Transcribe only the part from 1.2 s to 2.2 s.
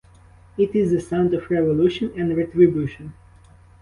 of revolution